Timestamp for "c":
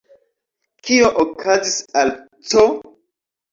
2.55-2.67